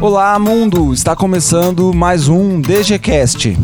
[0.00, 0.92] Olá, mundo!
[0.94, 3.56] Está começando mais um DGCast.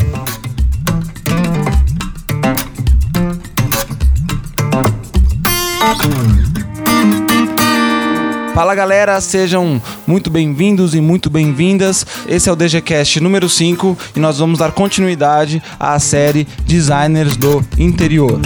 [8.65, 12.03] Fala galera, sejam muito bem-vindos e muito bem-vindas.
[12.27, 17.63] Esse é o DGCast número 5 e nós vamos dar continuidade à série Designers do
[17.77, 18.41] Interior.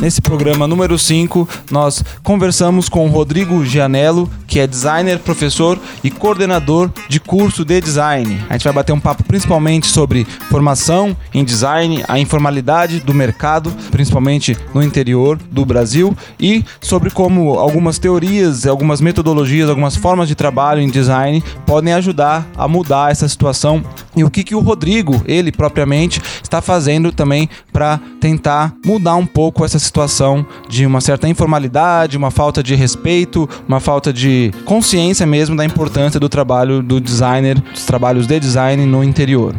[0.00, 6.90] Nesse programa número 5, nós conversamos com Rodrigo Gianello, que é designer, professor e coordenador
[7.06, 8.40] de curso de design.
[8.48, 13.70] A gente vai bater um papo principalmente sobre formação em design, a informalidade do mercado,
[13.90, 20.34] principalmente no interior do Brasil, e sobre como algumas teorias, algumas metodologias, algumas formas de
[20.34, 23.84] trabalho em design podem ajudar a mudar essa situação
[24.16, 29.26] e o que, que o Rodrigo, ele propriamente, está fazendo também para tentar mudar um
[29.26, 35.26] pouco essa situação de uma certa informalidade, uma falta de respeito, uma falta de consciência
[35.26, 39.54] mesmo da importância do trabalho do designer, dos trabalhos de design no interior.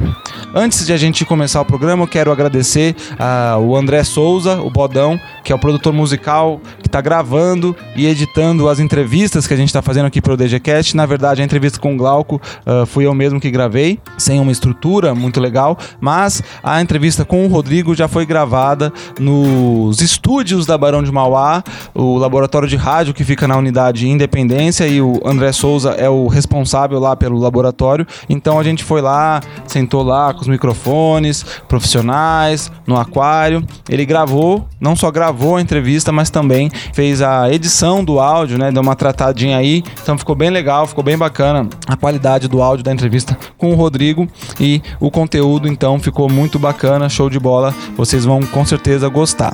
[0.53, 5.19] Antes de a gente começar o programa, eu quero agradecer ao André Souza, o Bodão,
[5.43, 9.69] que é o produtor musical que está gravando e editando as entrevistas que a gente
[9.69, 10.95] está fazendo aqui para o DGCast.
[10.95, 14.51] Na verdade, a entrevista com o Glauco uh, fui eu mesmo que gravei, sem uma
[14.51, 20.77] estrutura muito legal, mas a entrevista com o Rodrigo já foi gravada nos estúdios da
[20.77, 25.51] Barão de Mauá, o laboratório de rádio que fica na unidade Independência e o André
[25.51, 28.05] Souza é o responsável lá pelo laboratório.
[28.29, 33.63] Então a gente foi lá, sentou lá com os microfones profissionais, no aquário.
[33.87, 38.71] Ele gravou, não só gravou a entrevista, mas também fez a edição do áudio, né?
[38.71, 39.83] Deu uma tratadinha aí.
[40.01, 43.75] Então ficou bem legal, ficou bem bacana a qualidade do áudio da entrevista com o
[43.75, 44.27] Rodrigo
[44.59, 47.73] e o conteúdo então ficou muito bacana, show de bola.
[47.95, 49.53] Vocês vão com certeza gostar.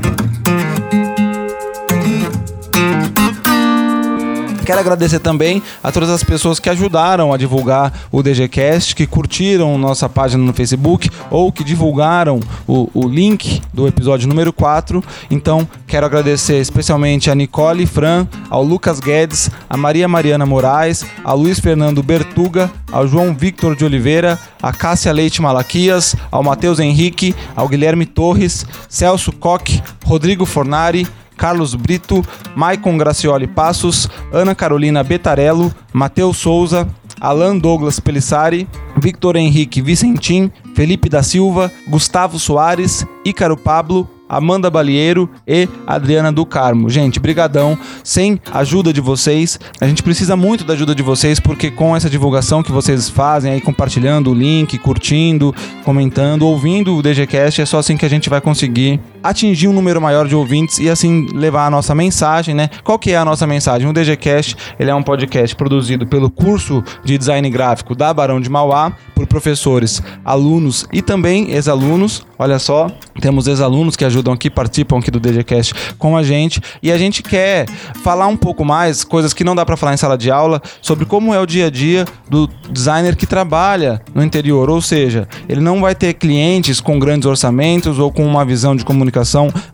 [4.65, 9.77] Quero agradecer também a todas as pessoas que ajudaram a divulgar o DGCast, que curtiram
[9.77, 15.03] nossa página no Facebook ou que divulgaram o, o link do episódio número 4.
[15.29, 21.33] Então, quero agradecer especialmente a Nicole Fran, ao Lucas Guedes, a Maria Mariana Moraes, a
[21.33, 27.35] Luiz Fernando Bertuga, ao João Victor de Oliveira, a Cássia Leite Malaquias, ao Matheus Henrique,
[27.55, 31.07] ao Guilherme Torres, Celso Coque, Rodrigo Fornari,
[31.37, 32.23] Carlos Brito,
[32.55, 36.87] Maicon Gracioli Passos, Ana Carolina Betarello, Matheus Souza,
[37.19, 45.29] Alan Douglas Pelissari, Victor Henrique Vicentim, Felipe da Silva, Gustavo Soares, Ícaro Pablo, Amanda Balieiro
[45.47, 46.89] e Adriana do Carmo.
[46.89, 47.77] Gente, brigadão.
[48.03, 52.09] Sem ajuda de vocês, a gente precisa muito da ajuda de vocês porque com essa
[52.09, 55.53] divulgação que vocês fazem aí compartilhando o link, curtindo,
[55.83, 58.99] comentando, ouvindo o DGCast, é só assim que a gente vai conseguir
[59.29, 62.69] atingir um número maior de ouvintes e assim levar a nossa mensagem, né?
[62.83, 63.89] Qual que é a nossa mensagem?
[63.89, 68.49] O DGCast, ele é um podcast produzido pelo curso de design gráfico da Barão de
[68.49, 72.25] Mauá por professores, alunos e também ex-alunos.
[72.37, 76.91] Olha só, temos ex-alunos que ajudam aqui, participam aqui do DGCast com a gente e
[76.91, 77.65] a gente quer
[78.03, 81.05] falar um pouco mais, coisas que não dá para falar em sala de aula, sobre
[81.05, 85.61] como é o dia a dia do designer que trabalha no interior, ou seja, ele
[85.61, 89.14] não vai ter clientes com grandes orçamentos ou com uma visão de comunicação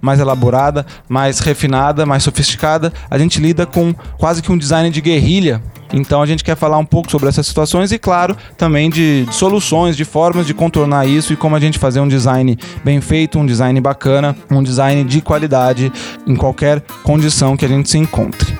[0.01, 2.91] mais elaborada, mais refinada, mais sofisticada.
[3.09, 5.61] A gente lida com quase que um design de guerrilha
[5.93, 9.35] então a gente quer falar um pouco sobre essas situações e, claro, também de, de
[9.35, 13.37] soluções, de formas de contornar isso e como a gente fazer um design bem feito,
[13.37, 15.91] um design bacana, um design de qualidade
[16.25, 18.57] em qualquer condição que a gente se encontre.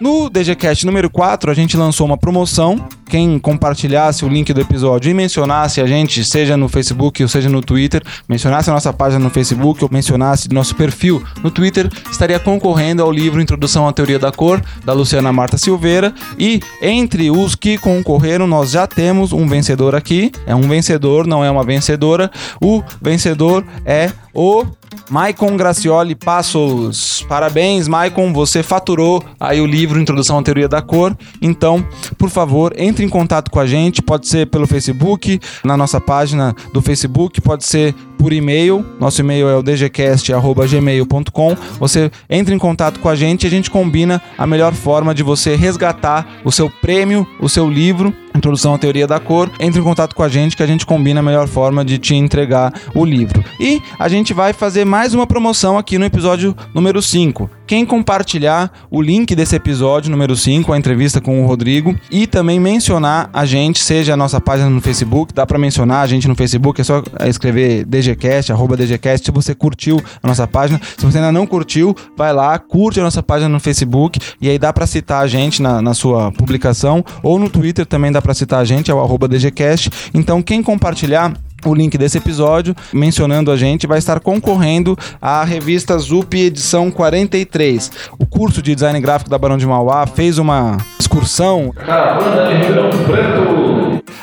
[0.00, 2.86] No DGCast número 4, a gente lançou uma promoção.
[3.08, 7.48] Quem compartilhasse o link do episódio e mencionasse a gente, seja no Facebook ou seja
[7.48, 12.38] no Twitter, mencionasse a nossa página no Facebook ou mencionasse nosso perfil no Twitter, estaria
[12.38, 16.12] concorrendo ao livro Introdução à Teoria da Cor, da Luciana Marta Silveira.
[16.38, 20.30] E entre os que concorreram, nós já temos um vencedor aqui.
[20.46, 22.30] É um vencedor, não é uma vencedora.
[22.60, 24.66] O vencedor é o
[25.10, 27.24] Maicon Gracioli Passos.
[27.28, 31.16] Parabéns, Maicon, você faturou aí o livro Introdução à Teoria da Cor.
[31.40, 31.84] Então,
[32.16, 36.54] por favor, entre em contato com a gente, pode ser pelo Facebook, na nossa página
[36.72, 38.84] do Facebook, pode ser por e-mail.
[38.98, 41.56] Nosso e-mail é o dgcast@gmail.com.
[41.78, 45.22] Você entra em contato com a gente e a gente combina a melhor forma de
[45.22, 49.84] você resgatar o seu prêmio, o seu livro Introdução à Teoria da Cor, entre em
[49.84, 53.04] contato com a gente que a gente combina a melhor forma de te entregar o
[53.04, 53.44] livro.
[53.60, 57.50] E a gente vai fazer mais uma promoção aqui no episódio número 5.
[57.66, 62.58] Quem compartilhar o link desse episódio número 5, a entrevista com o Rodrigo, e também
[62.58, 66.34] mencionar a gente, seja a nossa página no Facebook, dá para mencionar a gente no
[66.34, 70.80] Facebook, é só escrever DGCast, arroba DGCast, se você curtiu a nossa página.
[70.96, 74.58] Se você ainda não curtiu, vai lá, curte a nossa página no Facebook, e aí
[74.58, 78.27] dá para citar a gente na, na sua publicação, ou no Twitter também dá para
[78.34, 79.90] citar a gente, é o arroba DGCast.
[80.14, 81.32] Então, quem compartilhar
[81.64, 87.90] o link desse episódio, mencionando a gente, vai estar concorrendo à revista Zup edição 43.
[88.18, 91.72] O curso de design gráfico da Barão de Mauá fez uma excursão.
[91.74, 93.67] Caravana de Ribeirão Preto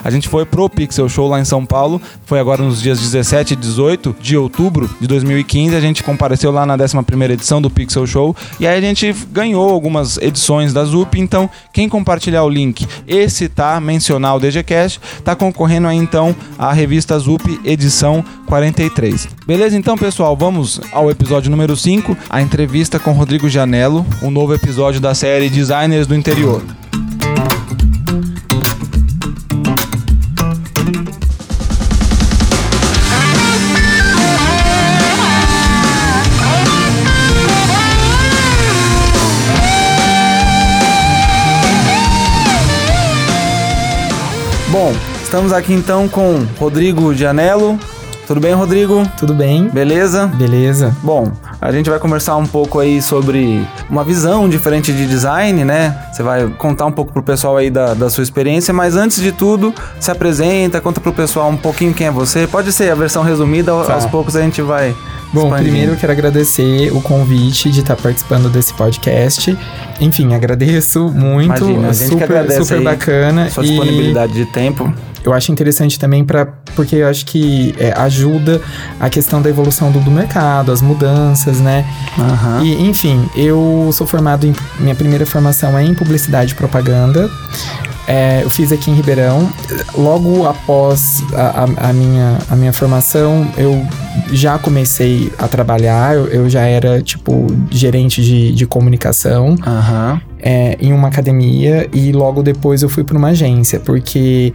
[0.04, 3.54] a gente foi pro Pixel Show lá em São Paulo, foi agora nos dias 17
[3.54, 5.76] e 18 de outubro de 2015.
[5.76, 9.70] A gente compareceu lá na 11 edição do Pixel Show e aí a gente ganhou
[9.70, 11.20] algumas edições da ZUP.
[11.20, 16.72] Então, quem compartilhar o link e citar, mencionar o DGCast, tá concorrendo aí então à
[16.72, 19.28] revista ZUP edição 43.
[19.46, 19.78] Beleza?
[19.78, 25.00] Então, pessoal, vamos ao episódio número 5, a entrevista com Rodrigo Janello, um novo episódio
[25.00, 26.62] da série Designers do Interior.
[45.36, 47.78] Estamos aqui então com Rodrigo Janello.
[48.26, 49.06] Tudo bem, Rodrigo?
[49.18, 49.68] Tudo bem.
[49.68, 50.28] Beleza?
[50.28, 50.96] Beleza.
[51.04, 51.30] Bom,
[51.60, 55.94] a gente vai conversar um pouco aí sobre uma visão diferente de design, né?
[56.10, 59.34] Você vai contar um pouco pro pessoal aí da, da sua experiência, mas antes de
[59.34, 62.48] tudo, se apresenta, conta pro pessoal um pouquinho quem é você.
[62.48, 63.96] Pode ser a versão resumida, tá.
[63.96, 64.96] aos poucos a gente vai.
[65.34, 65.70] Bom, expandindo.
[65.70, 69.56] primeiro eu quero agradecer o convite de estar participando desse podcast.
[70.00, 71.70] Enfim, agradeço muito.
[71.70, 73.50] Imagina, super, super bacana.
[73.50, 74.46] Sua disponibilidade e...
[74.46, 74.94] de tempo
[75.25, 76.45] eu acho interessante também para
[76.75, 78.62] porque eu acho que é, ajuda
[79.00, 81.86] a questão da evolução do, do mercado, as mudanças, né?
[82.18, 82.63] Uhum.
[82.63, 87.30] E enfim, eu sou formado em minha primeira formação é em publicidade e propaganda.
[88.07, 89.50] É, eu fiz aqui em Ribeirão.
[89.98, 93.83] Logo após a, a, a, minha, a minha formação, eu
[94.31, 96.16] já comecei a trabalhar.
[96.16, 100.19] Eu, eu já era, tipo, gerente de, de comunicação uhum.
[100.39, 101.89] é, em uma academia.
[101.92, 104.54] E logo depois eu fui para uma agência, porque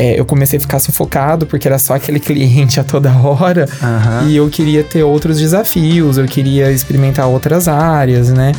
[0.00, 4.28] é, eu comecei a ficar sufocado porque era só aquele cliente a toda hora uhum.
[4.28, 8.52] e eu queria ter outros desafios, eu queria experimentar outras áreas, né?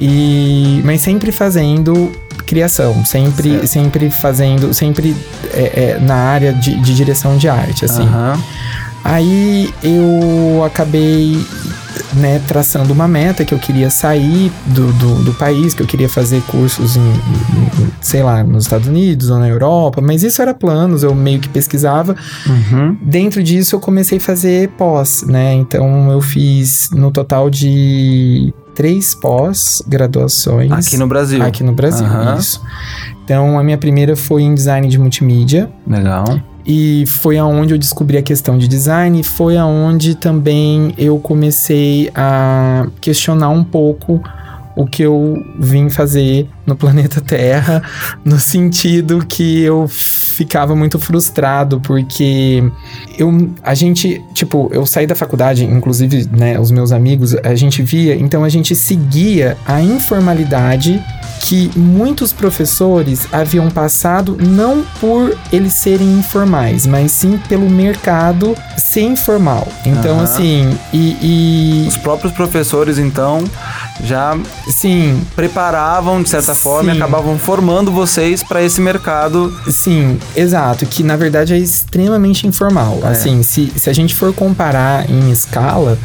[0.00, 2.10] E, mas sempre fazendo
[2.46, 3.66] criação, sempre, certo.
[3.66, 5.14] sempre fazendo, sempre
[5.52, 8.02] é, é, na área de, de, direção de arte, assim.
[8.02, 8.42] Uhum.
[9.04, 11.36] Aí eu acabei
[12.14, 16.08] né, traçando uma meta que eu queria sair do, do, do país, que eu queria
[16.08, 20.54] fazer cursos em, em, sei lá, nos Estados Unidos ou na Europa, mas isso era
[20.54, 22.14] planos, eu meio que pesquisava.
[22.46, 22.96] Uhum.
[23.02, 25.54] Dentro disso eu comecei a fazer pós, né?
[25.54, 30.72] Então eu fiz no total de três pós-graduações.
[30.72, 31.42] Aqui no Brasil.
[31.42, 32.36] Aqui no Brasil, uhum.
[32.38, 32.60] isso.
[33.24, 35.70] Então a minha primeira foi em design de multimídia.
[35.86, 36.40] Legal.
[36.66, 42.86] E foi aonde eu descobri a questão de design, foi aonde também eu comecei a
[43.00, 44.22] questionar um pouco
[44.76, 47.82] o que eu vim fazer no planeta Terra,
[48.24, 52.62] no sentido que eu ficava muito frustrado porque
[53.18, 57.82] eu a gente, tipo, eu saí da faculdade, inclusive, né, os meus amigos, a gente
[57.82, 61.02] via, então a gente seguia a informalidade
[61.40, 69.02] que muitos professores haviam passado não por eles serem informais, mas sim pelo mercado ser
[69.02, 69.66] informal.
[69.84, 70.22] Então, uhum.
[70.22, 73.44] assim, e, e, Os próprios professores, então,
[74.04, 74.38] já
[74.68, 76.60] sim preparavam de certa sim.
[76.60, 79.52] forma e acabavam formando vocês para esse mercado.
[79.68, 83.00] Sim, exato, que na verdade é extremamente informal.
[83.02, 83.08] É.
[83.08, 85.98] Assim, se, se a gente for comparar em escala,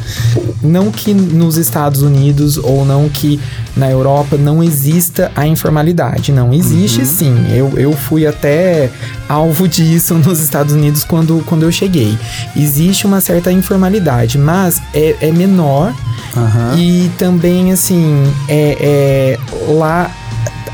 [0.62, 3.40] não que nos Estados Unidos ou não que
[3.76, 6.32] na Europa não exista a informalidade.
[6.32, 7.06] Não, existe uhum.
[7.06, 7.46] sim.
[7.50, 8.90] Eu, eu fui até
[9.28, 12.18] alvo disso nos Estados Unidos quando, quando eu cheguei.
[12.56, 15.94] Existe uma certa informalidade, mas é, é menor
[16.36, 16.78] uhum.
[16.78, 20.10] e também, assim, é, é lá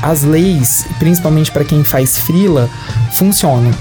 [0.01, 2.69] as leis, principalmente para quem faz frila,
[3.13, 3.71] funcionam.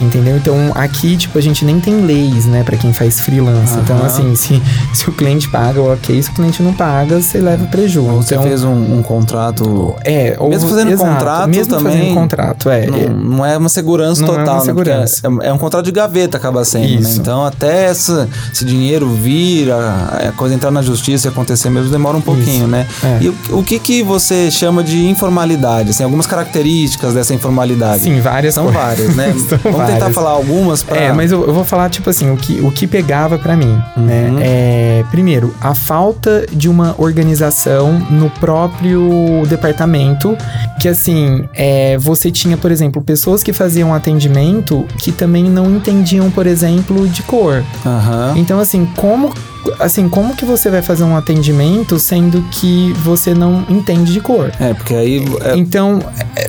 [0.00, 0.36] Entendeu?
[0.36, 3.74] Então aqui, tipo, a gente nem tem leis, né, para quem faz freelance.
[3.74, 3.80] Uhum.
[3.82, 4.60] Então, assim, se,
[4.92, 6.22] se o cliente paga, ok.
[6.22, 8.10] Se o cliente não paga, você leva prejuízo.
[8.10, 9.94] Ou você então, fez um, um, contrato.
[10.04, 11.98] É, ou mesmo fazendo exato, contrato mesmo também.
[11.98, 12.86] Fazendo contrato, é.
[12.86, 14.64] Não, não é uma segurança não total, é, uma né?
[14.64, 15.30] segurança.
[15.30, 15.38] Né?
[15.42, 17.00] É, é, um contrato de gaveta, acaba sendo, né?
[17.00, 17.10] Isso.
[17.10, 17.18] né?
[17.20, 21.90] Então, até essa, esse dinheiro vir, a, a, coisa entrar na justiça e acontecer mesmo,
[21.90, 22.66] demora um pouquinho, Isso.
[22.66, 22.86] né?
[23.02, 23.18] É.
[23.22, 25.90] E o, o, que, que você chama de informalidade?
[25.90, 28.02] Assim, algumas características dessa informalidade?
[28.02, 28.54] Sim, várias.
[28.54, 29.34] São várias, né?
[29.62, 29.93] Vamos várias.
[29.94, 30.96] Tentar falar algumas para.
[30.96, 33.80] É, mas eu, eu, vou falar, tipo assim, o que, o que pegava para mim,
[33.96, 34.02] uhum.
[34.04, 34.32] né?
[34.40, 40.36] É, primeiro, a falta de uma organização no próprio departamento,
[40.80, 46.30] que assim, é, você tinha, por exemplo, pessoas que faziam atendimento que também não entendiam,
[46.30, 47.64] por exemplo, de cor.
[47.84, 48.36] Uhum.
[48.36, 49.32] Então, assim, como
[49.78, 54.52] assim, como que você vai fazer um atendimento sendo que você não entende de cor?
[54.60, 55.24] É, porque aí.
[55.42, 56.00] É, então.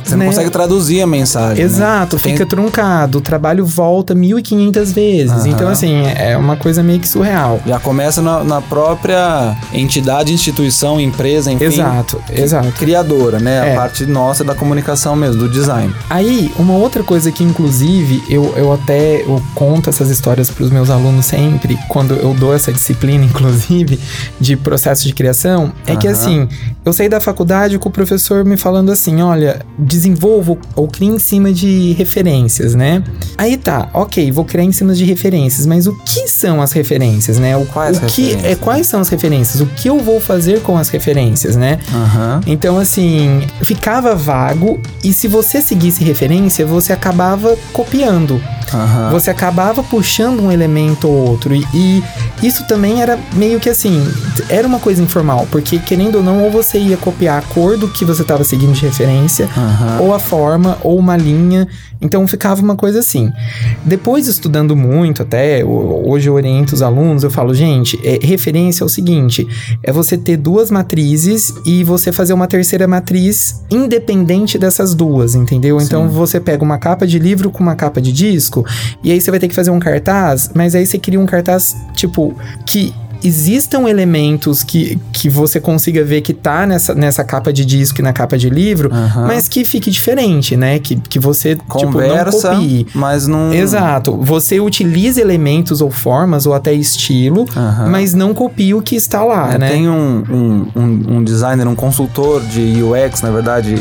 [0.04, 0.26] Você né?
[0.26, 1.58] não consegue traduzir a mensagem.
[1.58, 1.64] Né?
[1.64, 2.22] Exato, né?
[2.22, 2.48] fica Tem...
[2.48, 3.20] truncado.
[3.20, 5.44] O trabalho volta 1.500 vezes.
[5.44, 5.52] Uhum.
[5.52, 7.60] Então, assim, é uma coisa meio que surreal.
[7.66, 11.66] Já começa na, na, própria entidade, instituição, empresa, enfim.
[11.66, 12.72] Exato, exato.
[12.74, 13.70] Criadora, né?
[13.70, 13.74] É.
[13.74, 15.94] A parte nossa da comunicação mesmo, do design.
[16.10, 20.70] Aí, uma outra coisa que, inclusive, eu, eu até eu conto essas histórias para os
[20.70, 24.00] meus alunos sempre, quando eu dou essa disciplina disciplina, inclusive,
[24.40, 26.00] de processo de criação, é uhum.
[26.00, 26.48] que assim,
[26.84, 31.20] eu saí da faculdade com o professor me falando assim: olha, desenvolvo ou crie em
[31.20, 33.04] cima de referências, né?
[33.38, 37.38] Aí tá, ok, vou criar em cima de referências, mas o que são as referências,
[37.38, 37.56] né?
[37.56, 39.62] O, quais, o que é quais são as referências?
[39.62, 41.80] O que eu vou fazer com as referências, né?
[41.92, 42.42] Uhum.
[42.48, 48.42] Então, assim, ficava vago e se você seguisse referência, você acabava copiando.
[48.74, 49.12] Uhum.
[49.12, 51.54] Você acabava puxando um elemento ou outro.
[51.54, 52.04] E, e,
[52.44, 54.06] isso também era meio que assim,
[54.50, 57.88] era uma coisa informal, porque querendo ou não, ou você ia copiar a cor do
[57.88, 60.08] que você estava seguindo de referência, uhum.
[60.08, 61.68] ou a forma, ou uma linha.
[62.02, 63.32] Então ficava uma coisa assim.
[63.84, 68.86] Depois, estudando muito, até hoje eu oriento os alunos, eu falo, gente, é, referência é
[68.86, 69.48] o seguinte:
[69.82, 75.78] é você ter duas matrizes e você fazer uma terceira matriz independente dessas duas, entendeu?
[75.78, 76.06] Então, Sim.
[76.06, 78.55] Então você pega uma capa de livro com uma capa de disco,
[79.04, 81.76] e aí você vai ter que fazer um cartaz, mas aí você cria um cartaz,
[81.94, 82.36] tipo,
[82.66, 82.94] que
[83.26, 88.04] existam elementos que, que você consiga ver que tá nessa, nessa capa de disco e
[88.04, 89.28] na capa de livro, uhum.
[89.28, 90.80] mas que fique diferente, né?
[90.80, 92.88] Que, que você, Conversa, tipo, não copie.
[92.94, 93.54] mas não...
[93.54, 94.18] Exato.
[94.22, 97.90] Você utiliza elementos ou formas ou até estilo, uhum.
[97.90, 99.70] mas não copie o que está lá, é, né?
[99.70, 103.76] Tem um, um, um, um, designer, um consultor de UX, na verdade,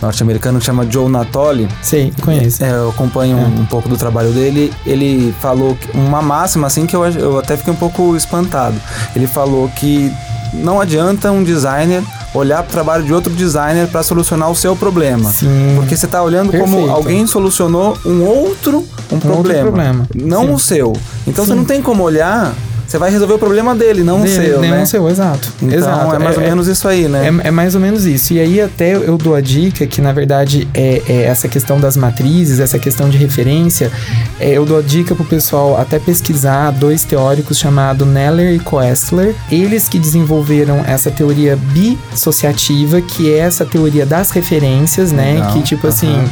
[0.00, 1.68] norte-americano, que chama Joe Natoli.
[1.82, 2.64] Sei, conheço.
[2.64, 3.42] É, eu acompanho é.
[3.42, 4.72] um, um, pouco do trabalho dele.
[4.86, 8.76] Ele falou uma máxima, assim, que eu, eu até fiquei um pouco espantado.
[9.14, 10.12] Ele falou que
[10.52, 12.02] não adianta um designer
[12.34, 15.30] olhar para o trabalho de outro designer para solucionar o seu problema.
[15.30, 15.74] Sim.
[15.76, 16.76] Porque você está olhando Perfeito.
[16.76, 20.52] como alguém solucionou um outro um, um problema, outro problema, não Sim.
[20.52, 20.92] o seu.
[21.26, 21.50] Então Sim.
[21.50, 22.54] você não tem como olhar
[22.86, 24.82] você vai resolver o problema dele, não dele, o seu, nem né?
[24.82, 25.52] o seu, exato.
[25.60, 26.14] Então exato.
[26.14, 27.26] é mais é, ou menos isso aí, né?
[27.44, 28.32] É, é, mais ou menos isso.
[28.32, 31.96] E aí até eu dou a dica que, na verdade, é, é essa questão das
[31.96, 33.90] matrizes, essa questão de referência,
[34.38, 39.34] é, eu dou a dica pro pessoal até pesquisar dois teóricos chamados Neller e Koestler.
[39.50, 45.50] Eles que desenvolveram essa teoria bissociativa, que é essa teoria das referências, né?
[45.52, 45.92] Que, tipo uhum.
[45.92, 46.24] assim,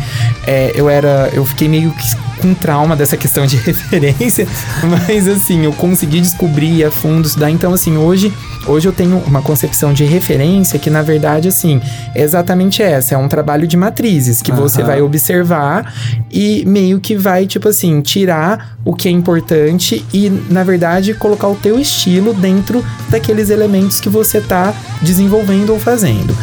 [0.47, 1.31] é, eu era...
[1.33, 4.47] Eu fiquei meio que com trauma dessa questão de referência,
[5.09, 7.27] mas assim, eu consegui descobrir a fundo.
[7.51, 8.31] Então, assim, hoje,
[8.67, 11.81] hoje eu tenho uma concepção de referência que, na verdade, assim,
[12.15, 13.15] é exatamente essa.
[13.15, 14.59] É um trabalho de matrizes que uhum.
[14.59, 15.95] você vai observar
[16.31, 21.49] e meio que vai, tipo assim, tirar o que é importante e, na verdade, colocar
[21.49, 26.37] o teu estilo dentro daqueles elementos que você está desenvolvendo ou fazendo.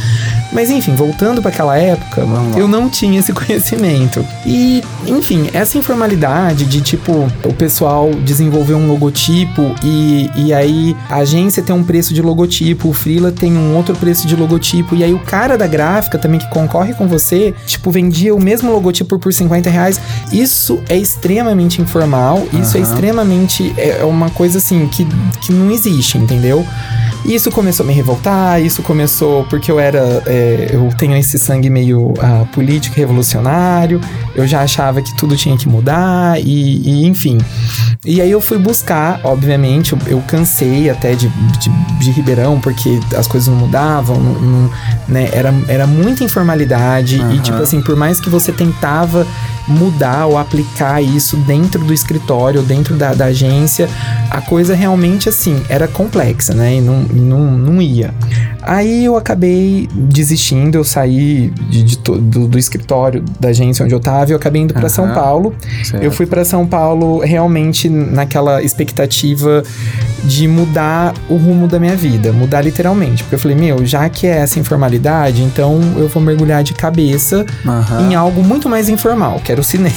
[0.52, 4.26] Mas enfim, voltando para aquela época, eu não tinha esse conhecimento.
[4.46, 11.18] E, enfim, essa informalidade de tipo, o pessoal desenvolver um logotipo e, e aí a
[11.18, 15.04] agência tem um preço de logotipo, o Freela tem um outro preço de logotipo, e
[15.04, 19.18] aí o cara da gráfica também que concorre com você, tipo, vendia o mesmo logotipo
[19.18, 20.00] por 50 reais.
[20.32, 22.84] Isso é extremamente informal, isso uhum.
[22.84, 23.74] é extremamente.
[23.78, 25.08] É, é uma coisa assim que,
[25.42, 26.66] que não existe, entendeu?
[27.26, 30.24] Isso começou a me revoltar, isso começou porque eu era.
[30.26, 30.41] É,
[30.72, 34.02] eu tenho esse sangue meio uh, político revolucionário,
[34.36, 37.38] eu já achava que tudo tinha que mudar, e, e enfim.
[38.06, 41.70] E aí eu fui buscar, obviamente, eu, eu cansei até de, de,
[42.00, 44.72] de, Ribeirão, porque as coisas não mudavam, não, não,
[45.08, 45.30] né?
[45.32, 47.36] Era, era muita informalidade, uhum.
[47.36, 49.26] e tipo assim, por mais que você tentava
[49.72, 53.90] mudar ou aplicar isso dentro do escritório, dentro da, da agência,
[54.30, 56.76] a coisa realmente assim era complexa, né?
[56.76, 58.14] E não, não, não ia.
[58.62, 64.00] Aí eu acabei desistindo, eu saí de, de, do, do, escritório da agência onde eu
[64.00, 64.90] tava e eu acabei indo para uhum.
[64.90, 65.56] São Paulo.
[65.84, 66.04] Certo.
[66.04, 69.64] Eu fui para São Paulo realmente naquela expectativa
[70.24, 73.24] de mudar o rumo da minha vida, mudar literalmente.
[73.24, 77.46] Porque eu falei, meu, já que é essa informalidade, então eu vou mergulhar de cabeça
[77.66, 78.12] uhum.
[78.12, 79.94] em algo muito mais informal, que era o cinema.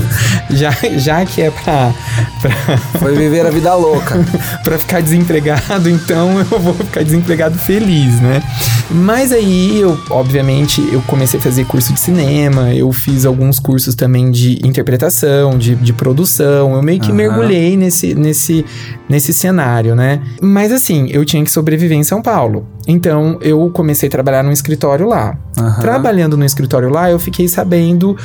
[0.50, 1.92] já, já que é pra,
[2.40, 2.78] pra.
[2.98, 4.16] Foi viver a vida louca.
[4.64, 8.42] pra ficar desempregado, então eu vou ficar desempregado feliz, né?
[8.90, 13.94] Mas aí eu, obviamente, eu comecei a fazer curso de cinema, eu fiz alguns cursos
[13.94, 16.74] também de interpretação, de, de produção.
[16.74, 17.16] Eu meio que uhum.
[17.16, 18.64] mergulhei nesse, nesse,
[19.08, 20.22] nesse cenário, né?
[20.40, 22.66] Mas assim, eu tinha que sobreviver em São Paulo.
[22.86, 25.36] Então eu comecei a trabalhar num escritório lá.
[25.58, 25.80] Uhum.
[25.80, 28.16] Trabalhando no escritório lá, eu fiquei sabendo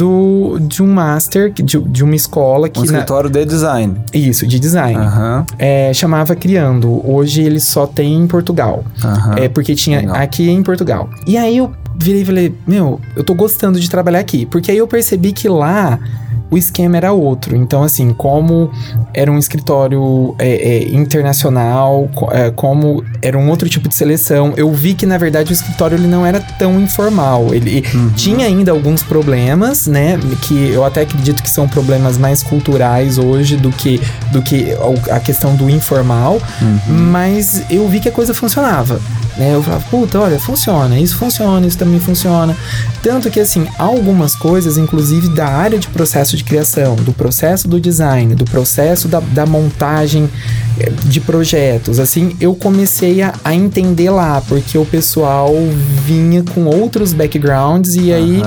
[0.00, 2.80] do, de um master, de, de uma escola que.
[2.80, 3.38] Um escritório na...
[3.38, 3.96] de design.
[4.14, 4.98] Isso, de design.
[4.98, 5.44] Uhum.
[5.58, 7.06] É, chamava Criando.
[7.06, 8.82] Hoje ele só tem em Portugal.
[9.04, 9.34] Uhum.
[9.34, 10.16] É porque tinha Legal.
[10.16, 11.10] aqui em Portugal.
[11.26, 14.46] E aí eu virei e falei, meu, eu tô gostando de trabalhar aqui.
[14.46, 15.98] Porque aí eu percebi que lá
[16.50, 17.56] o esquema era outro.
[17.56, 18.70] Então, assim, como
[19.14, 24.72] era um escritório é, é, internacional, é, como era um outro tipo de seleção, eu
[24.72, 27.54] vi que, na verdade, o escritório ele não era tão informal.
[27.54, 28.10] Ele uhum.
[28.10, 30.18] tinha ainda alguns problemas, né?
[30.42, 34.00] Que eu até acredito que são problemas mais culturais hoje do que,
[34.32, 34.76] do que
[35.10, 36.40] a questão do informal.
[36.60, 36.80] Uhum.
[36.88, 39.00] Mas eu vi que a coisa funcionava.
[39.36, 39.54] Né?
[39.54, 42.56] Eu falava, puta, olha, funciona, isso funciona, isso também funciona.
[43.02, 47.80] Tanto que, assim, algumas coisas, inclusive da área de processo de criação, do processo do
[47.80, 50.28] design, do processo da, da montagem
[50.78, 55.52] eh, de projetos, assim, eu comecei a, a, entender lá, porque o pessoal
[56.04, 58.40] vinha com outros backgrounds e aí.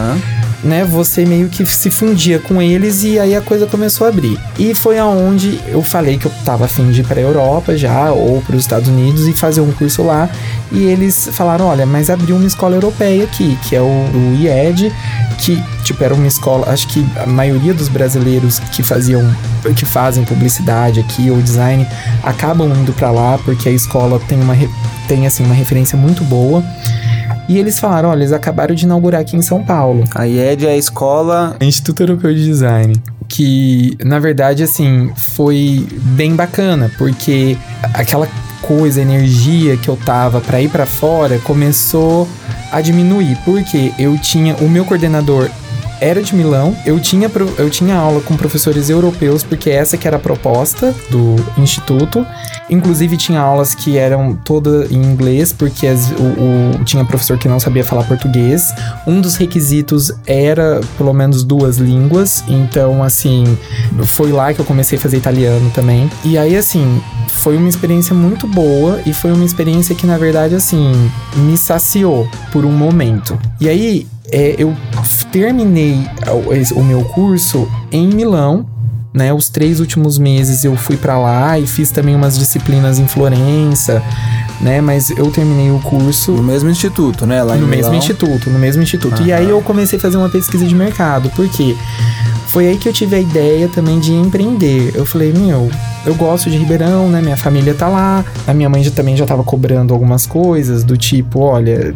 [0.63, 4.39] Né, você meio que se fundia com eles e aí a coisa começou a abrir.
[4.57, 8.41] E foi aonde eu falei que eu tava afim de ir pra Europa já, ou
[8.41, 10.29] para os Estados Unidos e fazer um curso lá.
[10.71, 14.91] E eles falaram: olha, mas abriu uma escola europeia aqui, que é o, o IED,
[15.39, 16.69] que, tipo, era uma escola.
[16.69, 19.23] Acho que a maioria dos brasileiros que faziam,
[19.75, 21.85] que fazem publicidade aqui ou design,
[22.23, 24.55] acabam indo para lá, porque a escola tem uma,
[25.07, 26.63] tem, assim, uma referência muito boa.
[27.47, 30.03] E eles falaram: olha, eles acabaram de inaugurar aqui em São Paulo.
[30.15, 31.55] A IED é a escola.
[31.61, 32.93] Instituto Europeu de Design.
[33.27, 37.57] Que, na verdade, assim, foi bem bacana, porque
[37.93, 38.27] aquela
[38.61, 42.27] coisa, energia que eu tava para ir para fora começou
[42.71, 45.49] a diminuir, porque eu tinha o meu coordenador
[46.03, 46.75] era de Milão.
[46.85, 51.35] Eu tinha, eu tinha aula com professores europeus, porque essa que era a proposta do
[51.57, 52.25] instituto.
[52.69, 57.47] Inclusive, tinha aulas que eram todas em inglês, porque as, o, o, tinha professor que
[57.47, 58.73] não sabia falar português.
[59.07, 62.43] Um dos requisitos era pelo menos duas línguas.
[62.49, 63.57] Então, assim,
[64.05, 66.11] foi lá que eu comecei a fazer italiano também.
[66.25, 70.53] E aí, assim, foi uma experiência muito boa e foi uma experiência que, na verdade,
[70.55, 70.91] assim,
[71.35, 73.39] me saciou por um momento.
[73.59, 74.75] E aí, é, eu
[75.31, 75.99] terminei
[76.73, 78.65] o, o meu curso em Milão,
[79.13, 79.31] né?
[79.31, 84.01] Os três últimos meses eu fui para lá e fiz também umas disciplinas em Florença,
[84.63, 84.81] né?
[84.81, 87.43] Mas eu terminei o curso no mesmo instituto, né?
[87.43, 89.21] Lá no mesmo instituto, no mesmo instituto.
[89.21, 89.27] Uhum.
[89.27, 91.75] E aí eu comecei a fazer uma pesquisa de mercado, porque
[92.47, 94.91] foi aí que eu tive a ideia também de empreender.
[94.93, 95.71] Eu falei, meu,
[96.05, 97.19] eu gosto de Ribeirão, né?
[97.19, 98.23] Minha família tá lá.
[98.45, 101.95] A minha mãe já, também já tava cobrando algumas coisas do tipo, olha,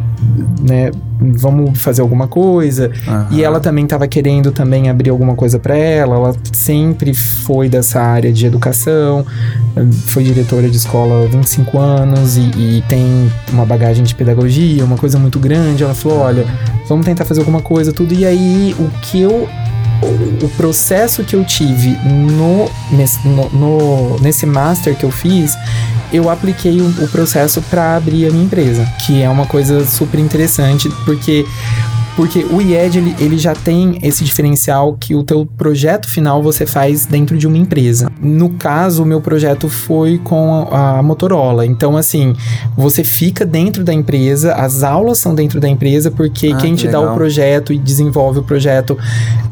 [0.60, 0.90] né?
[1.20, 2.90] Vamos fazer alguma coisa.
[3.06, 3.26] Uhum.
[3.30, 6.16] E ela também tava querendo também abrir alguma coisa para ela.
[6.16, 9.24] Ela sempre foi dessa área de educação.
[10.06, 14.96] Foi diretora de escola há 25 anos e, e tem uma bagagem de pedagogia, uma
[14.96, 15.84] coisa muito grande.
[15.84, 16.44] Ela falou, olha,
[16.88, 18.12] vamos tentar fazer alguma coisa, tudo.
[18.12, 19.48] E aí, o que eu
[20.42, 25.56] o processo que eu tive no, nesse, no, no, nesse master que eu fiz,
[26.12, 30.20] eu apliquei o, o processo para abrir a minha empresa, que é uma coisa super
[30.20, 31.44] interessante, porque
[32.18, 36.66] porque o IED, ele, ele já tem esse diferencial que o teu projeto final você
[36.66, 38.10] faz dentro de uma empresa.
[38.20, 41.64] No caso, o meu projeto foi com a, a Motorola.
[41.64, 42.34] Então, assim,
[42.76, 46.80] você fica dentro da empresa, as aulas são dentro da empresa, porque ah, quem que
[46.80, 47.04] te legal.
[47.04, 48.98] dá o projeto e desenvolve o projeto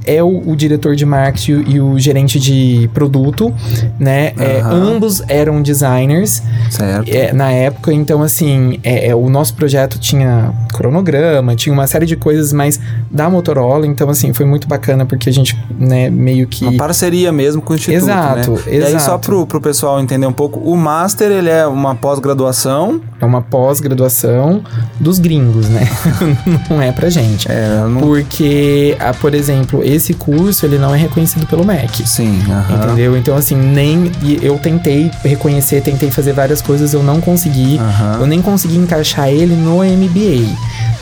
[0.05, 3.53] é o, o diretor de marketing e o gerente de produto,
[3.99, 4.33] né?
[4.37, 4.43] Uhum.
[4.43, 7.09] É, ambos eram designers certo.
[7.09, 7.93] É, na época.
[7.93, 12.81] Então, assim, é, é, o nosso projeto tinha cronograma, tinha uma série de coisas mas
[13.11, 13.87] da Motorola.
[13.87, 16.65] Então, assim, foi muito bacana porque a gente, né, meio que.
[16.65, 18.03] Uma parceria mesmo com o Instituto.
[18.03, 18.57] Exato, né?
[18.57, 18.69] exato.
[18.69, 23.01] E aí, só pro, pro pessoal entender um pouco, o Master ele é uma pós-graduação.
[23.21, 24.63] É uma pós-graduação
[25.01, 25.89] dos gringos, né?
[26.69, 27.51] não é pra gente.
[27.51, 28.01] É, não...
[28.01, 32.07] Porque, ah, por exemplo, esse curso ele não é reconhecido pelo MEC.
[32.07, 32.85] Sim, aham.
[32.85, 33.17] Entendeu?
[33.17, 34.11] Então, assim, nem.
[34.43, 37.79] Eu tentei reconhecer, tentei fazer várias coisas, eu não consegui.
[37.79, 38.19] Aham.
[38.21, 40.55] Eu nem consegui encaixar ele no MBA,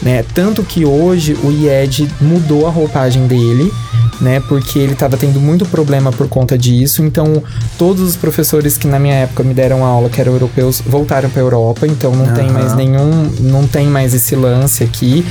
[0.02, 0.24] né?
[0.34, 3.72] Tanto que hoje o IED mudou a roupagem dele,
[4.20, 4.40] né?
[4.48, 7.02] Porque ele estava tendo muito problema por conta disso.
[7.02, 7.42] Então,
[7.78, 11.42] todos os professores que na minha época me deram aula, que eram europeus, voltaram para
[11.42, 11.86] Europa.
[11.86, 12.52] Então, não tem Aham.
[12.52, 15.24] mais nenhum, não tem mais esse lance aqui.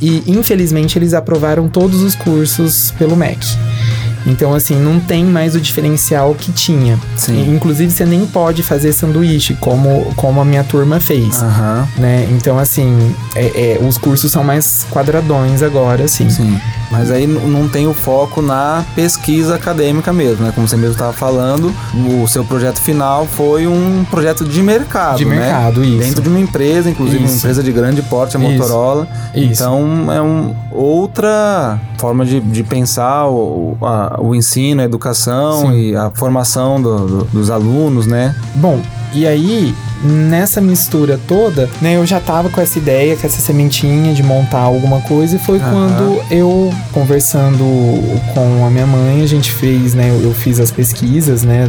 [0.00, 3.44] E infelizmente eles aprovaram todos os cursos pelo MEC.
[4.26, 6.98] Então, assim, não tem mais o diferencial que tinha.
[7.16, 7.54] Sim.
[7.54, 11.40] Inclusive, você nem pode fazer sanduíche, como, como a minha turma fez.
[11.42, 11.88] Aham.
[11.96, 12.26] Né?
[12.32, 16.28] Então, assim, é- é, os cursos são mais quadradões agora, assim.
[16.28, 16.60] Sim.
[16.90, 20.52] Mas aí não tem o foco na pesquisa acadêmica mesmo, né?
[20.54, 21.74] Como você mesmo estava falando,
[22.22, 25.36] o seu projeto final foi um projeto de mercado, De né?
[25.36, 25.98] mercado, isso.
[25.98, 27.38] Dentro de uma empresa, inclusive uma Isso.
[27.38, 28.38] empresa de grande porte, a.
[28.38, 29.08] Motorola.
[29.34, 29.62] Isso.
[29.64, 35.72] Então é um, outra forma de, de pensar o, a- o ensino, a educação Sim.
[35.72, 38.34] e a formação do- do- dos alunos, né?
[38.56, 38.80] Bom,
[39.14, 44.12] e aí, nessa mistura toda, né, eu já tava com essa ideia, com essa sementinha
[44.14, 45.70] de montar alguma coisa, e foi Aham.
[45.70, 47.64] quando eu, conversando
[48.34, 51.66] com a minha mãe, a gente fez, né, eu, fiz as pesquisas, né,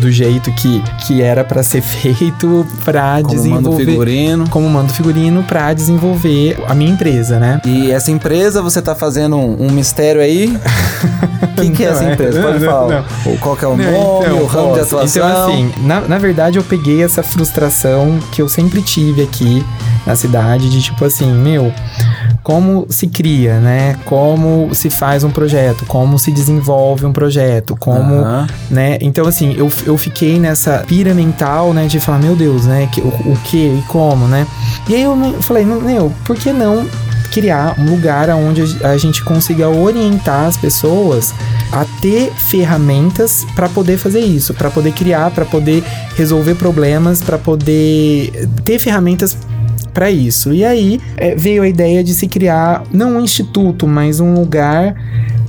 [0.00, 3.34] do jeito que, que era pra ser feito pra Como manda o
[3.76, 3.84] desenvolver.
[3.86, 4.48] figurino.
[4.48, 7.60] Como mando figurino pra desenvolver a minha empresa, né?
[7.64, 10.56] E essa empresa, você tá fazendo um, um mistério aí?
[11.52, 12.42] O que, é Não, essa é- empresa?
[12.42, 13.06] Pode não, falar.
[13.26, 14.96] O- Qual que é o Não, nome, então, o ramo de posso.
[14.96, 15.28] atuação?
[15.30, 19.64] Então, assim, na, na verdade, eu peguei essa frustração que eu sempre tive aqui
[20.06, 21.72] na cidade, de tipo assim, meu,
[22.42, 23.96] como se cria, né?
[24.04, 28.46] Como se faz um projeto, como se desenvolve um projeto, como, Aham.
[28.70, 28.96] né?
[29.00, 31.86] Então, assim, eu, eu fiquei nessa pira mental, né?
[31.86, 32.88] De falar, meu Deus, né?
[32.92, 34.46] Que, o, o que e como, né?
[34.88, 36.86] E aí eu falei, "Não, meu, por que não
[37.32, 41.34] criar um lugar onde a gente consiga orientar as pessoas
[41.72, 45.82] a ter ferramentas para poder fazer isso, para poder criar, para poder
[46.14, 49.36] resolver problemas, para poder ter ferramentas
[49.94, 50.52] para isso.
[50.52, 54.94] E aí é, veio a ideia de se criar não um instituto, mas um lugar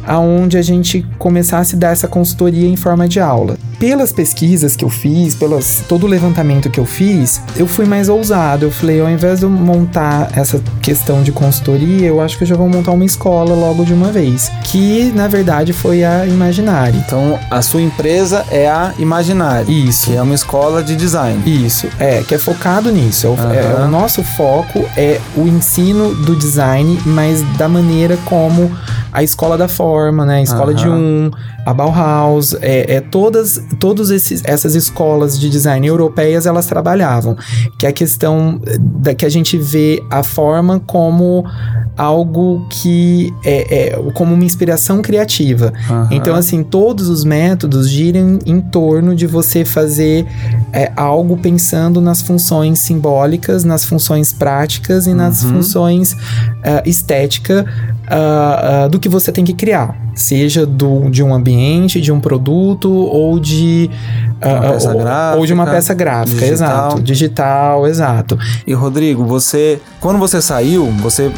[0.05, 3.57] aonde a gente começasse a dar essa consultoria em forma de aula.
[3.83, 8.07] Pelas pesquisas que eu fiz, pelas todo o levantamento que eu fiz, eu fui mais
[8.07, 8.63] ousado.
[8.63, 12.47] Eu falei, ao invés de eu montar essa questão de consultoria, eu acho que eu
[12.47, 16.95] já vou montar uma escola logo de uma vez, que na verdade foi a Imaginari.
[16.95, 20.11] Então, a sua empresa é a Imaginária, Isso.
[20.11, 21.43] que é uma escola de design.
[21.45, 23.27] Isso, é, que é focado nisso.
[23.27, 23.53] É o, Aham.
[23.53, 28.71] é, o nosso foco é o ensino do design, mas da maneira como
[29.11, 30.37] a escola da forma, né?
[30.37, 30.95] A escola de Aham.
[30.95, 31.31] um,
[31.65, 37.37] a Bauhaus, é, é todas, todas esses, essas escolas de design europeias elas trabalhavam.
[37.77, 41.45] Que é a questão da que a gente vê a forma como
[41.97, 45.71] algo que é, é como uma inspiração criativa.
[45.89, 46.07] Aham.
[46.11, 50.25] Então, assim, todos os métodos giram em torno de você fazer
[50.71, 55.53] é, algo pensando nas funções simbólicas, nas funções práticas e nas Uhum.
[55.55, 56.15] funções
[56.63, 57.65] ah, estética
[58.07, 59.95] ah, ah, do que você tem que criar.
[60.15, 63.89] Seja do, de um ambiente, de um produto ou de.
[64.41, 66.53] ah, Uma peça ou- gráfica, ou de uma peça gráfica, digital.
[66.87, 67.01] exato.
[67.01, 68.39] Digital, exato.
[68.67, 71.31] E Rodrigo, você, quando você saiu, você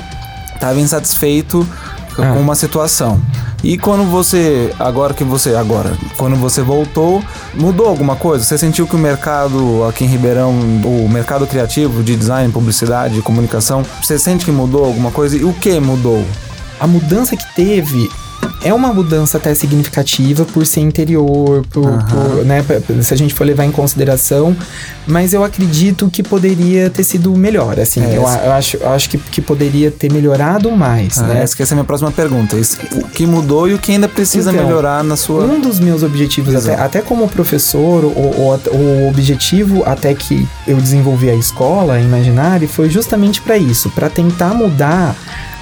[0.55, 1.67] estava insatisfeito
[2.15, 2.33] com Ah.
[2.33, 3.21] uma situação.
[3.63, 7.23] E quando você, agora que você, agora, quando você voltou,
[7.55, 8.43] mudou alguma coisa?
[8.43, 13.83] Você sentiu que o mercado aqui em Ribeirão, o mercado criativo de design, publicidade, comunicação,
[14.01, 15.35] você sente que mudou alguma coisa?
[15.35, 16.23] E o que mudou?
[16.77, 18.09] a mudança que teve
[18.65, 22.05] é uma mudança até significativa por ser interior, por, Aham.
[22.07, 22.65] por, né,
[23.01, 24.55] se a gente for levar em consideração,
[25.07, 29.09] mas eu acredito que poderia ter sido melhor, assim, É, eu, eu acho, eu acho
[29.09, 31.43] que, que poderia ter melhorado mais, Ah, né?
[31.43, 32.57] Essa é a minha próxima pergunta.
[32.57, 35.43] Isso- O que mudou e o que ainda precisa Então, melhorar na sua.
[35.45, 40.77] Um dos meus objetivos, até, até como professor, o, o, o objetivo até que eu
[40.77, 45.15] desenvolvi a escola, Imaginari, foi justamente para isso, para tentar mudar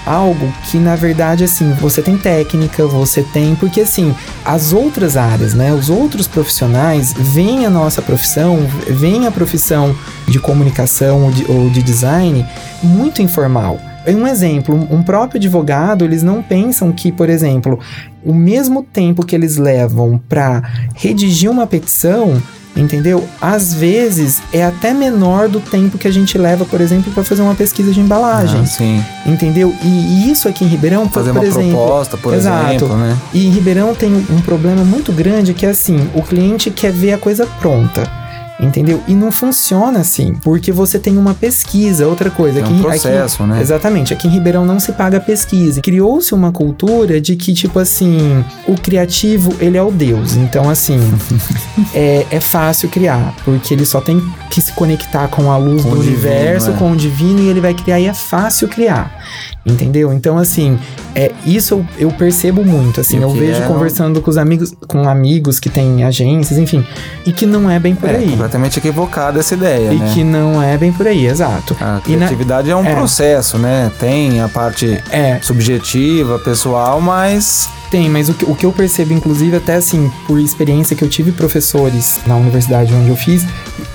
[0.06, 4.14] algo que na verdade assim, você tem técnica, você tem, porque assim,
[4.44, 9.96] as outras áreas, né, os outros profissionais veem a nossa profissão, veem a profissão
[10.28, 12.46] de comunicação ou de, ou de design
[12.82, 13.80] muito informal.
[14.06, 17.80] Um exemplo, um próprio advogado, eles não pensam que, por exemplo,
[18.24, 20.62] o mesmo tempo que eles levam para
[20.94, 22.42] redigir uma petição,
[22.76, 23.28] entendeu?
[23.42, 27.42] Às vezes é até menor do tempo que a gente leva, por exemplo, para fazer
[27.42, 28.62] uma pesquisa de embalagem.
[28.62, 29.04] Ah, sim.
[29.26, 29.74] Entendeu?
[29.84, 33.18] E, isso aqui em Ribeirão, fazer por, uma exemplo, proposta, por exato, exemplo, né?
[33.34, 37.14] E em Ribeirão tem um problema muito grande que é assim, o cliente quer ver
[37.14, 38.23] a coisa pronta
[38.64, 39.02] entendeu?
[39.08, 42.60] E não funciona assim, porque você tem uma pesquisa, outra coisa.
[42.60, 43.62] É um processo, aqui, né?
[43.62, 44.14] Exatamente.
[44.14, 45.82] Aqui em Ribeirão não se paga pesquisa.
[45.82, 50.36] Criou-se uma cultura de que, tipo assim, o criativo, ele é o Deus.
[50.36, 51.00] Então, assim,
[51.94, 55.92] é, é fácil criar, porque ele só tem que se conectar com a luz com
[55.92, 56.80] do universo, divino, é.
[56.80, 59.24] com o divino, e ele vai criar, e é fácil criar.
[59.66, 60.12] Entendeu?
[60.12, 60.78] Então, assim,
[61.16, 65.08] é, isso eu, eu percebo muito, assim, eu vejo é conversando com os amigos, com
[65.08, 66.86] amigos que têm agências, enfim,
[67.26, 68.36] e que não é bem por é, aí.
[68.54, 70.12] Completamente equivocada essa ideia, e né?
[70.14, 71.76] que não é bem por aí, exato.
[71.80, 72.74] A criatividade na...
[72.74, 72.94] é um é.
[72.94, 73.92] processo, né?
[74.00, 75.40] Tem a parte é.
[75.42, 80.40] subjetiva, pessoal, mas tem, mas o que, o que eu percebo, inclusive, até assim, por
[80.40, 83.46] experiência que eu tive professores na universidade onde eu fiz,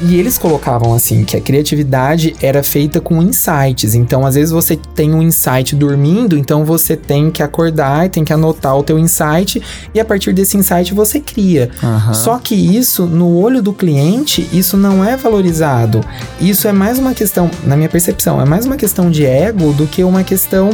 [0.00, 3.96] e eles colocavam assim, que a criatividade era feita com insights.
[3.96, 8.24] Então, às vezes você tem um insight dormindo, então você tem que acordar e tem
[8.24, 9.60] que anotar o teu insight,
[9.92, 11.68] e a partir desse insight você cria.
[11.82, 12.14] Uhum.
[12.14, 16.04] Só que isso, no olho do cliente, isso não é valorizado.
[16.40, 19.88] Isso é mais uma questão, na minha percepção, é mais uma questão de ego do
[19.88, 20.70] que uma questão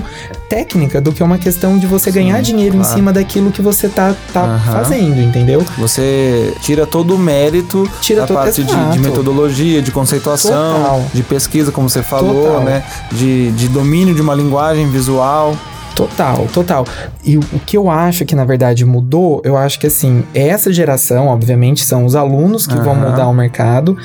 [0.55, 2.88] técnica, do que uma questão de você Sim, ganhar dinheiro claro.
[2.88, 4.73] em cima daquilo que você tá, tá uhum.
[4.73, 5.67] fazendo, entendeu?
[5.77, 11.07] Você tira todo o mérito tira da parte de, de, metodologia, de conceituação, Total.
[11.12, 12.62] de pesquisa, como você falou, Total.
[12.62, 12.85] né?
[13.11, 15.57] De, de domínio de uma linguagem visual.
[15.97, 16.87] Total, total.
[17.25, 21.29] E o que eu acho que na verdade mudou, eu acho que assim, essa geração,
[21.29, 22.85] obviamente, são os alunos que uhum.
[22.85, 23.97] vão mudar o mercado,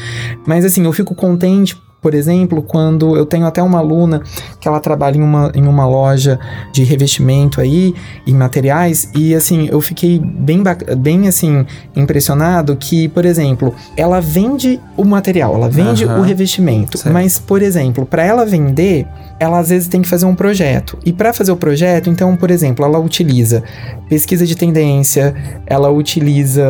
[0.48, 4.22] mas assim, eu fico contente por exemplo, quando eu tenho até uma aluna
[4.60, 6.40] que ela trabalha em uma, em uma loja
[6.72, 7.94] de revestimento aí,
[8.26, 10.64] em materiais, e assim, eu fiquei bem,
[10.98, 16.20] bem assim, impressionado que, por exemplo, ela vende o material, ela vende uhum.
[16.20, 17.14] o revestimento, certo.
[17.14, 19.06] mas, por exemplo, para ela vender,
[19.40, 20.98] ela às vezes tem que fazer um projeto.
[21.06, 23.64] E para fazer o projeto, então, por exemplo, ela utiliza
[24.10, 25.34] pesquisa de tendência,
[25.66, 26.66] ela utiliza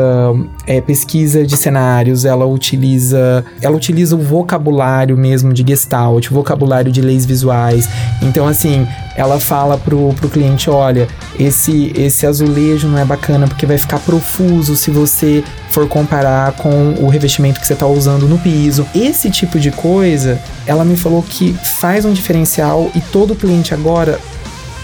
[0.68, 7.02] é, pesquisa de cenários, ela utiliza, ela utiliza o vocabulário mesmo de Gestalt, vocabulário de
[7.02, 7.90] leis visuais.
[8.22, 11.08] Então, assim, ela fala pro, pro cliente: olha,
[11.40, 16.96] esse, esse azulejo não é bacana porque vai ficar profuso se você for comparar com
[17.00, 18.86] o revestimento que você está usando no piso.
[18.94, 24.20] Esse tipo de coisa, ela me falou que faz um diferencial e todo cliente agora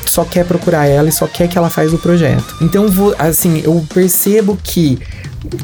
[0.05, 2.55] só quer procurar ela e só quer que ela faz o projeto.
[2.61, 2.85] Então,
[3.17, 4.99] assim, eu percebo que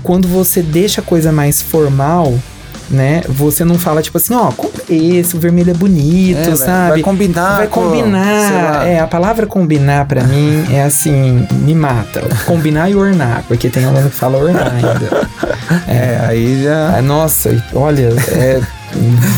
[0.03, 2.37] quando você deixa a coisa mais formal,
[2.91, 3.21] né?
[3.27, 6.89] Você não fala tipo assim, ó, compra esse, o vermelho é bonito, é, sabe?
[6.89, 7.57] Vai combinar.
[7.57, 8.87] Vai combinar.
[8.87, 12.21] é, a palavra combinar para mim é assim, me mata.
[12.45, 15.27] Combinar e ornar, porque tem aluno que fala ornar ainda.
[15.87, 16.97] É, é aí já.
[16.97, 18.61] É, nossa, olha, é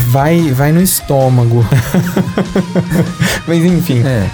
[0.08, 1.64] vai, vai no estômago.
[3.46, 4.02] Mas enfim.
[4.04, 4.28] É.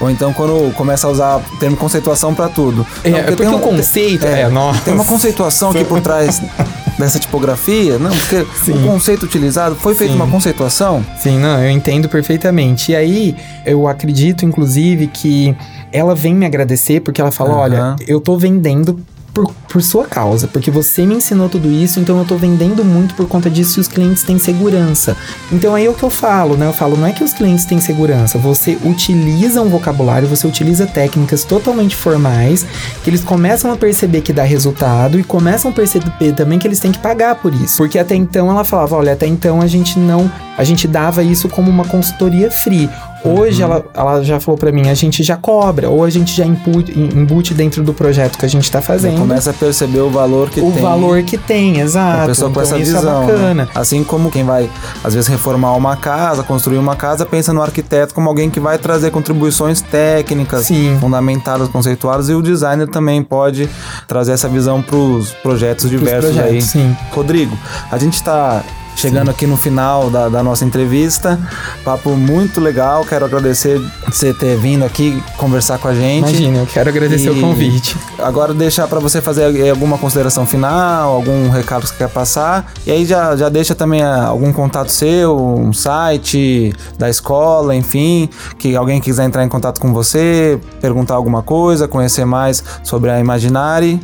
[0.00, 2.86] Ou então quando começa a usar termo conceituação para tudo.
[3.02, 4.80] É, Não, porque, porque um, o conceito é, é nossa.
[4.80, 6.42] Tem uma conceituação aqui por trás
[6.98, 7.98] dessa tipografia?
[7.98, 8.72] Não, porque Sim.
[8.72, 11.04] o conceito utilizado foi feita uma conceituação?
[11.18, 12.92] Sim, não, eu entendo perfeitamente.
[12.92, 15.56] E aí, eu acredito, inclusive, que
[15.92, 17.60] ela vem me agradecer porque ela fala: uhum.
[17.60, 18.98] olha, eu tô vendendo
[19.34, 23.14] por, por sua causa, porque você me ensinou tudo isso, então eu tô vendendo muito
[23.16, 25.16] por conta disso e os clientes têm segurança.
[25.50, 26.66] Então aí é o que eu falo, né?
[26.68, 30.86] Eu falo, não é que os clientes têm segurança, você utiliza um vocabulário, você utiliza
[30.86, 32.64] técnicas totalmente formais,
[33.02, 36.78] que eles começam a perceber que dá resultado e começam a perceber também que eles
[36.78, 37.78] têm que pagar por isso.
[37.78, 41.48] Porque até então ela falava, olha, até então a gente não, a gente dava isso
[41.48, 42.88] como uma consultoria free.
[43.24, 46.44] Hoje ela, ela já falou para mim, a gente já cobra, ou a gente já
[46.44, 49.18] embute, embute dentro do projeto que a gente tá fazendo.
[49.18, 50.78] começa a perceber o valor que o tem.
[50.78, 52.24] O valor que tem, exato.
[52.24, 53.22] A pessoa com então, essa é visão.
[53.22, 53.54] É bacana.
[53.64, 53.68] Né?
[53.74, 54.68] Assim como quem vai,
[55.02, 58.76] às vezes, reformar uma casa, construir uma casa, pensa no arquiteto como alguém que vai
[58.76, 60.98] trazer contribuições técnicas, Sim.
[61.00, 63.68] fundamentadas, conceituadas, e o designer também pode
[64.06, 66.60] trazer essa visão para os projetos diversos projetos, aí.
[66.60, 66.94] Sim.
[67.10, 67.56] Rodrigo,
[67.90, 68.62] a gente está
[68.96, 69.30] Chegando Sim.
[69.32, 71.38] aqui no final da, da, nossa entrevista.
[71.84, 73.04] Papo muito legal.
[73.04, 76.28] Quero agradecer você ter vindo aqui conversar com a gente.
[76.28, 77.96] Imagina, eu quero agradecer e o convite.
[78.18, 82.72] Agora deixar para você fazer alguma consideração final, algum recado que você quer passar.
[82.86, 88.28] E aí já, já deixa também ah, algum contato seu, um site da escola, enfim,
[88.58, 93.18] que alguém quiser entrar em contato com você, perguntar alguma coisa, conhecer mais sobre a
[93.18, 94.00] Imaginari.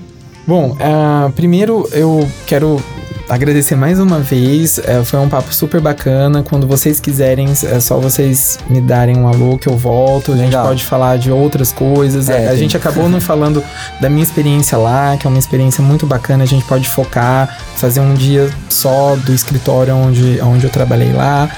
[0.46, 2.82] Bom, uh, primeiro eu quero
[3.30, 4.78] agradecer mais uma vez.
[4.80, 6.42] É, foi um papo super bacana.
[6.42, 10.32] Quando vocês quiserem, é só vocês me darem um alô que eu volto.
[10.32, 10.66] A gente Legal.
[10.66, 12.28] pode falar de outras coisas.
[12.28, 13.62] É, a, gente acabou não falando
[14.00, 16.42] da minha experiência lá, que é uma experiência muito bacana.
[16.42, 21.48] A gente pode focar, fazer um dia só do escritório onde, onde eu trabalhei lá.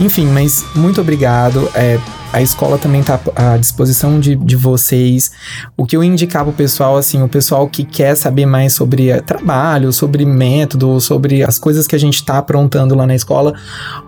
[0.00, 1.70] Enfim, mas muito obrigado.
[1.74, 1.98] É,
[2.32, 5.30] a escola também está à disposição de, de vocês.
[5.76, 9.20] O que eu indicar pro pessoal, assim, o pessoal que quer saber mais sobre eh,
[9.20, 13.52] trabalho, sobre método, sobre as coisas que a gente está aprontando lá na escola,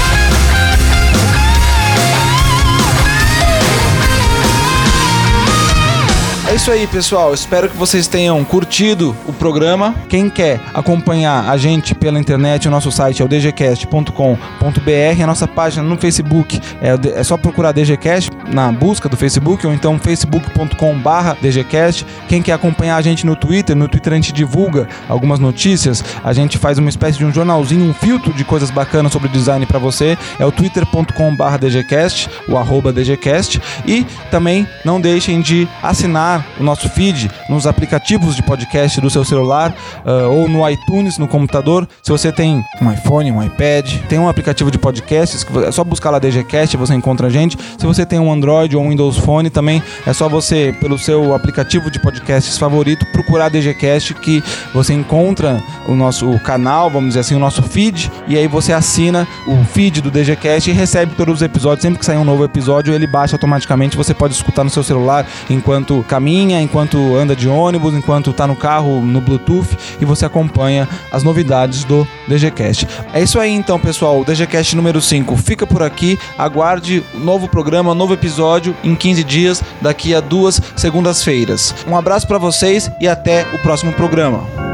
[6.49, 7.31] É isso aí, pessoal.
[7.31, 9.93] Espero que vocês tenham curtido o programa.
[10.09, 15.23] Quem quer acompanhar a gente pela internet, o nosso site é o dgcast.com.br.
[15.23, 19.71] A nossa página no Facebook é, é só procurar DGCast na busca do Facebook ou
[19.71, 22.03] então facebook.com/dgcast.
[22.27, 26.03] Quem quer acompanhar a gente no Twitter, no Twitter a gente divulga algumas notícias.
[26.23, 29.67] A gente faz uma espécie de um jornalzinho, um filtro de coisas bacanas sobre design
[29.67, 30.17] para você.
[30.39, 33.61] É o twitter.com/dgcast, o arroba DGCast.
[33.85, 39.23] E também não deixem de assinar o nosso feed nos aplicativos de podcast do seu
[39.23, 39.75] celular
[40.05, 41.87] uh, ou no iTunes, no computador.
[42.01, 46.09] Se você tem um iPhone, um iPad, tem um aplicativo de podcasts, é só buscar
[46.09, 47.57] lá DGCast, você encontra a gente.
[47.77, 51.33] Se você tem um Android ou um Windows Phone, também é só você, pelo seu
[51.33, 57.35] aplicativo de podcasts favorito, procurar DGCast que você encontra o nosso canal, vamos dizer assim,
[57.35, 61.41] o nosso feed, e aí você assina o feed do DGCast e recebe todos os
[61.41, 61.81] episódios.
[61.81, 65.25] Sempre que sair um novo episódio, ele baixa automaticamente, você pode escutar no seu celular
[65.49, 70.25] enquanto caminha caminha, enquanto anda de ônibus, enquanto tá no carro no Bluetooth e você
[70.25, 72.87] acompanha as novidades do DGCast.
[73.13, 74.21] É isso aí então, pessoal.
[74.21, 76.19] O DGCast número 5 fica por aqui.
[76.37, 81.73] Aguarde novo programa, novo episódio em 15 dias, daqui a duas segundas-feiras.
[81.87, 84.68] Um abraço para vocês e até o próximo programa.